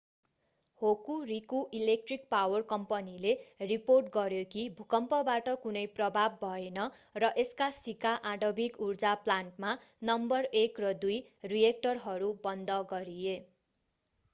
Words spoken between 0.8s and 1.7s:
Hokuriku